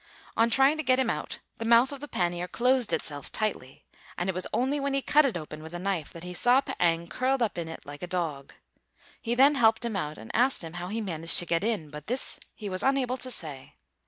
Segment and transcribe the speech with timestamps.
[0.35, 3.85] On trying to get him out the mouth of the pannier closed itself tightly;
[4.17, 6.59] and it was only when he cut it open with a knife that he saw
[6.59, 8.51] P'êng curled up in it like a dog.
[9.21, 12.07] He then helped him out, and asked him how he managed to get in; but
[12.07, 13.75] this he was unable to say.